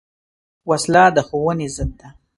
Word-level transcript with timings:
وسله 0.69 1.03
د 1.15 1.17
ښوونې 1.27 1.67
ضد 1.75 1.91
ده 1.99 2.09